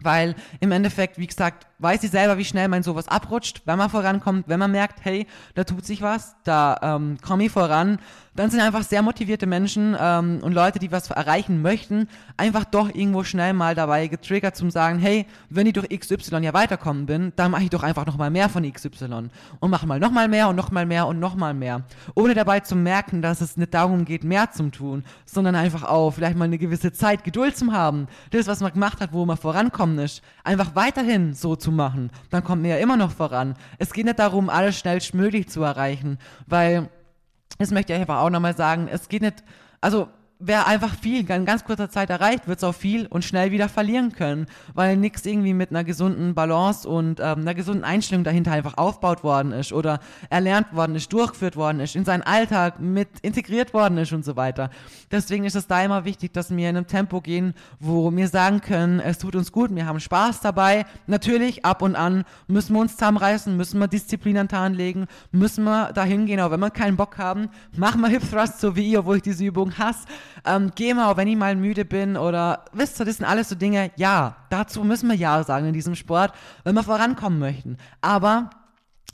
[0.00, 3.90] Weil im Endeffekt, wie gesagt, weiß ich selber, wie schnell man sowas abrutscht, wenn man
[3.90, 7.98] vorankommt, wenn man merkt, hey, da tut sich was, da ähm, komme ich voran,
[8.34, 12.94] dann sind einfach sehr motivierte Menschen ähm, und Leute, die was erreichen möchten, einfach doch
[12.94, 17.32] irgendwo schnell mal dabei getriggert zum sagen, hey, wenn ich durch XY ja weiterkommen bin,
[17.36, 20.56] dann mache ich doch einfach nochmal mehr von XY und mache mal nochmal mehr und
[20.56, 21.82] nochmal mehr und nochmal mehr.
[22.14, 26.10] Ohne dabei zu merken, dass es nicht darum geht, mehr zu tun, sondern einfach auch
[26.12, 28.06] vielleicht mal eine gewisse Zeit Geduld zu haben.
[28.30, 32.10] Das, was man gemacht hat, wo man vorankommen ist, einfach weiterhin so zu machen.
[32.30, 33.54] Dann kommt man ja immer noch voran.
[33.78, 36.88] Es geht nicht darum, alles schnellstmöglich zu erreichen, weil
[37.56, 39.42] das möchte ich einfach auch nochmal sagen, es geht nicht,
[39.80, 40.08] also
[40.40, 43.68] wer einfach viel in ganz kurzer Zeit erreicht, wird es auch viel und schnell wieder
[43.68, 48.52] verlieren können, weil nichts irgendwie mit einer gesunden Balance und ähm, einer gesunden Einstellung dahinter
[48.52, 49.98] einfach aufgebaut worden ist oder
[50.30, 54.36] erlernt worden ist, durchgeführt worden ist, in seinen Alltag mit integriert worden ist und so
[54.36, 54.70] weiter.
[55.10, 58.60] Deswegen ist es da immer wichtig, dass wir in einem Tempo gehen, wo wir sagen
[58.60, 60.84] können, es tut uns gut, wir haben Spaß dabei.
[61.06, 65.64] Natürlich, ab und an müssen wir uns zusammenreißen, müssen wir Disziplin an Tag legen, müssen
[65.64, 68.90] wir dahin gehen, auch wenn wir keinen Bock haben, machen wir Hip Thrust so wie
[68.90, 70.06] ihr, wo ich diese Übung hasse
[70.44, 73.54] ähm, geh mal, wenn ich mal müde bin oder, wisst ihr, das sind alles so
[73.54, 76.32] Dinge, ja, dazu müssen wir Ja sagen in diesem Sport,
[76.64, 77.76] wenn wir vorankommen möchten.
[78.00, 78.50] Aber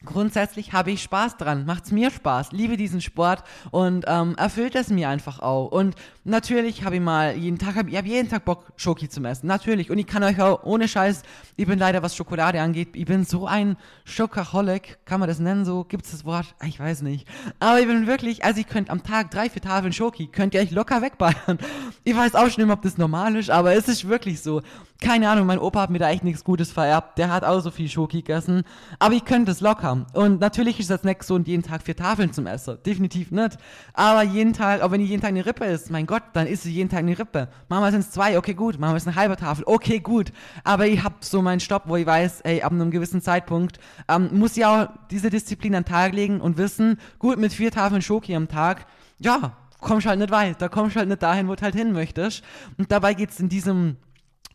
[0.04, 4.74] grundsätzlich habe ich Spaß dran, macht es mir Spaß, liebe diesen Sport und ähm, erfüllt
[4.74, 5.70] es mir einfach auch.
[5.70, 9.22] Und natürlich habe ich mal jeden Tag, hab, ich habe jeden Tag Bock, Schoki zu
[9.24, 9.90] essen, natürlich.
[9.90, 11.22] Und ich kann euch auch ohne Scheiß,
[11.56, 15.64] ich bin leider, was Schokolade angeht, ich bin so ein Schokaholic, kann man das nennen
[15.64, 16.54] so, gibt es das Wort?
[16.66, 17.26] Ich weiß nicht.
[17.58, 20.60] Aber ich bin wirklich, also ich könnte am Tag drei, vier Tafeln Schoki, könnt ihr
[20.60, 21.58] euch locker wegballern.
[22.04, 24.62] Ich weiß auch schon immer, ob das normal ist, aber es ist wirklich so
[25.04, 27.18] keine Ahnung, mein Opa hat mir da echt nichts Gutes vererbt.
[27.18, 28.62] Der hat auch so viel Schoki gegessen.
[28.98, 30.06] Aber ich könnte es locker.
[30.14, 32.78] Und natürlich ist das nicht so jeden Tag vier Tafeln zum Essen.
[32.86, 33.58] Definitiv nicht.
[33.92, 36.64] Aber jeden Tag, auch wenn ich jeden Tag eine Rippe isst, mein Gott, dann isst
[36.64, 37.48] ich jeden Tag eine Rippe.
[37.68, 38.78] Manchmal sind es zwei, okay, gut.
[38.78, 40.32] Manchmal ist es eine halbe Tafel, okay, gut.
[40.64, 44.30] Aber ich habe so meinen Stopp, wo ich weiß, ey, ab einem gewissen Zeitpunkt ähm,
[44.32, 48.00] muss ich auch diese Disziplin an den Tag legen und wissen, gut, mit vier Tafeln
[48.00, 48.86] Schoki am Tag,
[49.18, 50.62] ja, kommst halt nicht weit.
[50.62, 52.42] Da kommst halt nicht dahin, wo du halt hin möchtest.
[52.78, 53.98] Und dabei geht es in diesem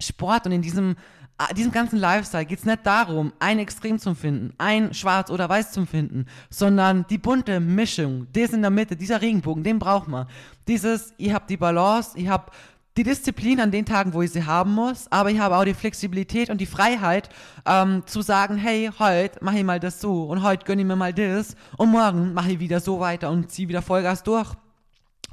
[0.01, 0.95] Sport und in diesem,
[1.37, 5.49] äh, diesem ganzen Lifestyle geht es nicht darum, ein Extrem zu finden, ein Schwarz oder
[5.49, 10.07] Weiß zu finden, sondern die bunte Mischung, das in der Mitte, dieser Regenbogen, den braucht
[10.07, 10.27] man.
[10.67, 12.51] Dieses, ich habe die Balance, ich habe
[12.97, 15.73] die Disziplin an den Tagen, wo ich sie haben muss, aber ich habe auch die
[15.73, 17.29] Flexibilität und die Freiheit
[17.65, 20.95] ähm, zu sagen, hey, heute mache ich mal das so und heute gönne ich mir
[20.95, 24.53] mal das und morgen mache ich wieder so weiter und ziehe wieder Vollgas durch.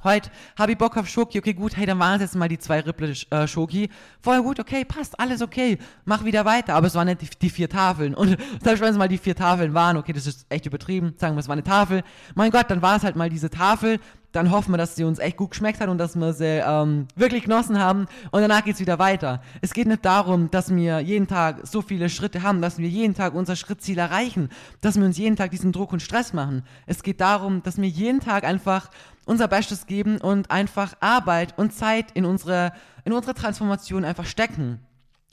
[0.07, 2.61] Heute habe ich Bock auf Schoki, okay, gut, hey, dann waren es jetzt mal die
[2.61, 3.91] zwei Ripple äh, Schoki.
[4.21, 6.75] Vorher gut, okay, passt, alles okay, mach wieder weiter.
[6.75, 8.15] Aber es waren nicht die, die vier Tafeln.
[8.15, 11.35] Und selbst wenn es mal die vier Tafeln waren, okay, das ist echt übertrieben, sagen
[11.35, 12.05] wir, es war eine Tafel.
[12.37, 13.99] Mein Gott, dann war es halt mal diese Tafel.
[14.31, 17.09] Dann hoffen wir, dass sie uns echt gut geschmeckt hat und dass wir sie ähm,
[17.17, 18.07] wirklich genossen haben.
[18.31, 19.41] Und danach geht es wieder weiter.
[19.61, 23.15] Es geht nicht darum, dass wir jeden Tag so viele Schritte haben, dass wir jeden
[23.15, 24.51] Tag unser Schrittziel erreichen,
[24.83, 26.63] dass wir uns jeden Tag diesen Druck und Stress machen.
[26.85, 28.91] Es geht darum, dass wir jeden Tag einfach
[29.27, 32.73] unser Bestes geben und einfach Arbeit und Zeit in unsere,
[33.05, 34.81] in unsere Transformation einfach stecken.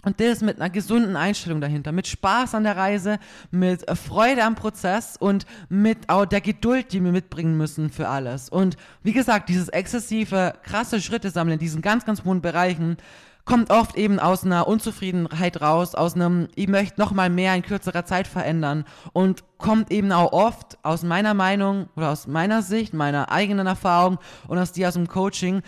[0.06, 3.20] Und das mit einer gesunden Einstellung dahinter, mit Spaß an der Reise,
[3.52, 8.50] mit Freude am Prozess und mit auch der Geduld, die wir mitbringen müssen für alles.
[8.50, 12.98] Und wie gesagt, dieses exzessive, krasse Schritte sammeln in diesen ganz, ganz hohen Bereichen,
[13.46, 17.62] kommt oft eben aus einer Unzufriedenheit raus, aus einem, ich möchte noch mal mehr in
[17.62, 22.94] kürzerer Zeit verändern und kommt eben auch oft aus meiner Meinung oder aus meiner Sicht,
[22.94, 25.62] meiner eigenen Erfahrung und aus die aus dem Coaching,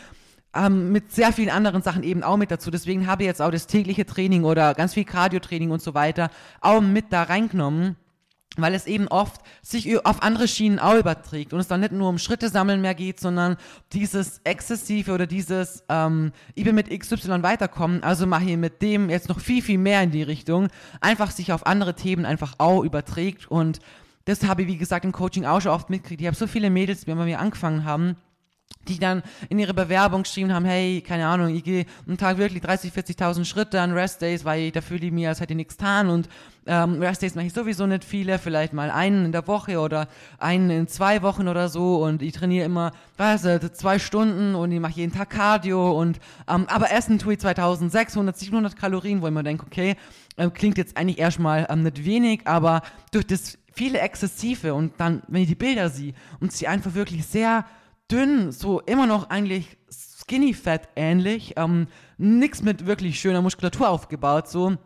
[0.55, 2.71] ähm, mit sehr vielen anderen Sachen eben auch mit dazu.
[2.71, 6.29] Deswegen habe ich jetzt auch das tägliche Training oder ganz viel Cardio-Training und so weiter
[6.61, 7.97] auch mit da reingenommen
[8.57, 12.09] weil es eben oft sich auf andere Schienen auch überträgt und es dann nicht nur
[12.09, 13.57] um Schritte sammeln mehr geht, sondern
[13.93, 19.09] dieses exzessive oder dieses, ähm, ich will mit XY weiterkommen, also mache ich mit dem
[19.09, 20.67] jetzt noch viel, viel mehr in die Richtung,
[21.01, 23.79] einfach sich auf andere Themen einfach auch überträgt und
[24.25, 26.21] das habe ich, wie gesagt, im Coaching auch schon oft mitgekriegt.
[26.21, 28.15] Ich habe so viele Mädels, die bei mir angefangen haben,
[28.87, 32.61] die dann in ihre Bewerbung geschrieben haben, hey, keine Ahnung, ich gehe einen Tag wirklich
[32.61, 35.77] 30, 40.000 Schritte an Rest Days, weil da fühle ich mir, als hätte ich nichts
[35.77, 36.09] getan.
[36.09, 36.29] Und
[36.65, 40.07] ähm, Rest Days mache ich sowieso nicht viele, vielleicht mal einen in der Woche oder
[40.37, 42.03] einen in zwei Wochen oder so.
[42.03, 43.41] Und ich trainiere immer, was,
[43.73, 45.91] zwei Stunden und ich mache jeden Tag Cardio.
[45.99, 49.95] Und, ähm, aber essen tue ich 2600, 700 Kalorien, wo ich mir denke, okay,
[50.37, 55.21] äh, klingt jetzt eigentlich erstmal ähm, nicht wenig, aber durch das viele Exzessive und dann,
[55.27, 57.65] wenn ich die Bilder sehe und sie einfach wirklich sehr
[58.11, 61.87] dünn, so immer noch eigentlich Skinny Fat ähnlich, ähm,
[62.17, 64.77] nichts mit wirklich schöner Muskulatur aufgebaut, so.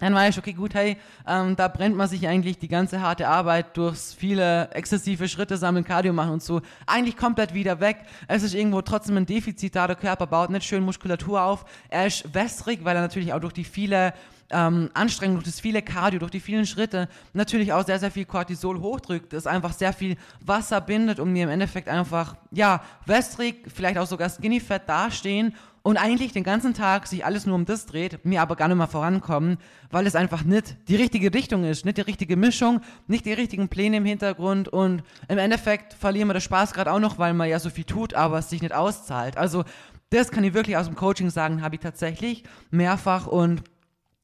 [0.00, 3.26] Dann war ich, okay, gut, hey, ähm, da brennt man sich eigentlich die ganze harte
[3.26, 8.04] Arbeit durchs viele exzessive Schritte sammeln, Cardio machen und so eigentlich komplett wieder weg.
[8.28, 11.64] Es ist irgendwo trotzdem ein Defizit da, der Körper baut nicht schön Muskulatur auf.
[11.88, 14.14] Er ist wässrig, weil er natürlich auch durch die viele
[14.50, 18.24] ähm, Anstrengung, durch das viele Cardio, durch die vielen Schritte natürlich auch sehr, sehr viel
[18.24, 23.66] Cortisol hochdrückt, das einfach sehr viel Wasser bindet und mir im Endeffekt einfach, ja, wässrig,
[23.72, 27.64] vielleicht auch sogar skinny fat dastehen und eigentlich den ganzen Tag sich alles nur um
[27.64, 29.58] das dreht, mir aber gar nicht mehr vorankommen,
[29.90, 33.68] weil es einfach nicht die richtige Richtung ist, nicht die richtige Mischung, nicht die richtigen
[33.68, 37.48] Pläne im Hintergrund und im Endeffekt verlieren wir den Spaß gerade auch noch, weil man
[37.48, 39.36] ja so viel tut, aber es sich nicht auszahlt.
[39.36, 39.64] Also
[40.10, 43.62] das kann ich wirklich aus dem Coaching sagen, habe ich tatsächlich mehrfach und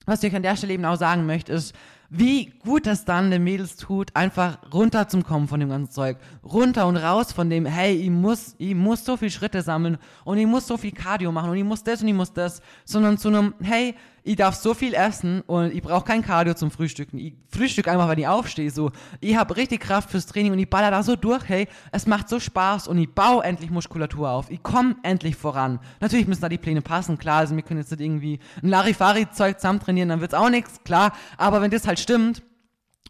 [0.06, 1.74] was ich an der Stelle eben auch sagen möchte, ist,
[2.10, 6.18] wie gut es dann den Mädels tut, einfach runter zum Kommen von dem ganzen Zeug.
[6.44, 10.38] Runter und raus von dem, hey, ich muss, ich muss so viel Schritte sammeln und
[10.38, 13.18] ich muss so viel Cardio machen und ich muss das und ich muss das, sondern
[13.18, 13.94] zu einem, hey,
[14.26, 17.18] ich darf so viel essen und ich brauche kein Cardio zum Frühstücken.
[17.18, 18.70] Ich frühstück einfach, wenn ich aufstehe.
[18.70, 21.46] So, ich habe richtig Kraft fürs Training und ich baller da so durch.
[21.46, 24.50] Hey, es macht so Spaß und ich baue endlich Muskulatur auf.
[24.50, 25.78] Ich komme endlich voran.
[26.00, 27.40] Natürlich müssen da die Pläne passen, klar.
[27.40, 31.12] Also wir können jetzt nicht irgendwie ein Larifari-Zeug zusammen trainieren, dann wird's auch nichts, klar.
[31.36, 32.42] Aber wenn das halt stimmt,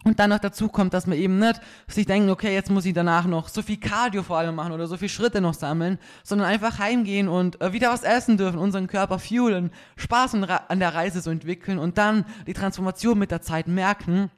[0.05, 2.93] und dann noch dazu kommt, dass man eben nicht sich denken, okay, jetzt muss ich
[2.93, 6.47] danach noch so viel Cardio vor allem machen oder so viel Schritte noch sammeln, sondern
[6.47, 11.21] einfach heimgehen und äh, wieder was essen dürfen, unseren Körper fuelen, Spaß an der Reise
[11.21, 14.29] so entwickeln und dann die Transformation mit der Zeit merken.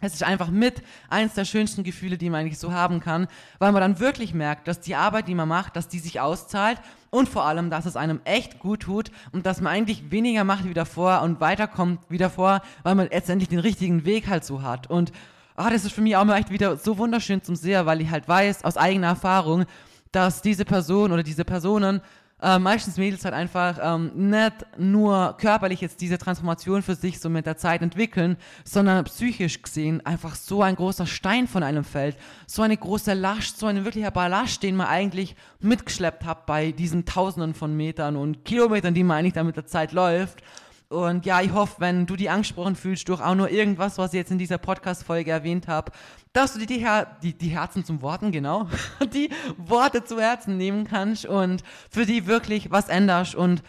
[0.00, 3.72] Es ist einfach mit eins der schönsten Gefühle, die man eigentlich so haben kann, weil
[3.72, 7.28] man dann wirklich merkt, dass die Arbeit, die man macht, dass die sich auszahlt und
[7.28, 10.74] vor allem, dass es einem echt gut tut und dass man eigentlich weniger macht wie
[10.74, 14.88] davor und weiterkommt wie davor, weil man letztendlich den richtigen Weg halt so hat.
[14.88, 15.12] Und
[15.56, 18.10] oh, das ist für mich auch mal echt wieder so wunderschön zum Sehen, weil ich
[18.10, 19.64] halt weiß aus eigener Erfahrung,
[20.12, 22.00] dass diese Person oder diese Personen
[22.40, 27.28] äh, meistens Mädels halt einfach ähm, nicht nur körperlich jetzt diese Transformation für sich so
[27.28, 32.16] mit der Zeit entwickeln, sondern psychisch gesehen einfach so ein großer Stein von einem fällt,
[32.46, 37.04] so eine große Last, so ein wirklicher Ballast, den man eigentlich mitgeschleppt hat bei diesen
[37.04, 40.42] Tausenden von Metern und Kilometern, die man eigentlich da mit der Zeit läuft.
[40.90, 44.18] Und ja, ich hoffe, wenn du dich angesprochen fühlst durch auch nur irgendwas, was ich
[44.18, 45.92] jetzt in dieser Podcast-Folge erwähnt habe,
[46.32, 48.68] dass du dir die, Her die, die Herzen zum Worten, genau,
[49.12, 53.62] die Worte zu Herzen nehmen kannst und für die wirklich was änderst und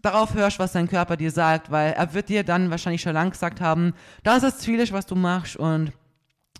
[0.00, 3.30] darauf hörst, was dein Körper dir sagt, weil er wird dir dann wahrscheinlich schon lang
[3.30, 5.92] gesagt haben, das ist viel, was du machst und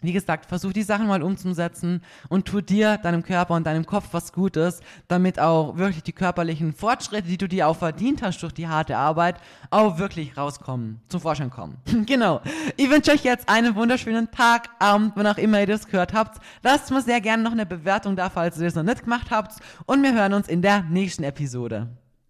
[0.01, 4.09] wie gesagt, versuch die Sachen mal umzusetzen und tu dir, deinem Körper und deinem Kopf
[4.13, 8.53] was Gutes, damit auch wirklich die körperlichen Fortschritte, die du dir auch verdient hast durch
[8.53, 9.37] die harte Arbeit,
[9.71, 11.77] auch wirklich rauskommen, zum Vorschein kommen.
[12.07, 12.41] genau.
[12.77, 16.41] Ich wünsche euch jetzt einen wunderschönen Tag, Abend, wann auch immer ihr das gehört habt.
[16.63, 19.61] Lasst mir sehr gerne noch eine Bewertung da, falls ihr das noch nicht gemacht habt.
[19.87, 21.89] Und wir hören uns in der nächsten Episode.